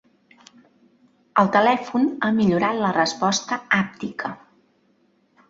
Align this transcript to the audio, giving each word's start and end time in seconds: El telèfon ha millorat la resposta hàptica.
El 1.41 1.51
telèfon 1.55 2.07
ha 2.23 2.31
millorat 2.39 2.81
la 2.87 2.91
resposta 2.97 3.61
hàptica. 3.79 4.35